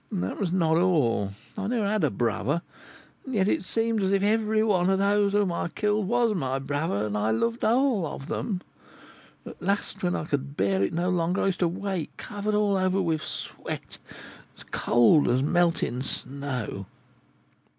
[0.11, 1.29] That was not all.
[1.55, 2.63] I never had a brother;
[3.23, 6.57] and yet it seemed as if every one of those whom I killed was my
[6.57, 8.61] brother, and I loved all of them.
[9.45, 12.77] At last, when I could bear it no longer, I used to wake covered all
[12.77, 13.99] over with sweat,
[14.57, 16.87] as cold as melting snow."